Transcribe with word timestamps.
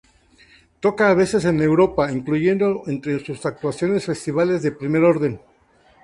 Toca 0.79 1.09
a 1.11 1.13
veces 1.13 1.45
en 1.45 1.61
Europa 1.61 2.11
incluyendo 2.11 2.81
entre 2.87 3.23
sus 3.23 3.45
actuaciones 3.45 4.05
festivales 4.07 4.63
de 4.63 4.71
primer 4.71 5.03
orden. 5.03 5.39